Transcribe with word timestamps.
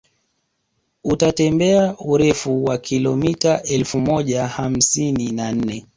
Utatembea 1.03 1.95
urefu 1.99 2.63
wa 2.65 2.77
kilomita 2.77 3.63
elfu 3.63 3.99
moja 3.99 4.47
hamsini 4.47 5.31
na 5.31 5.51
nne 5.51 5.85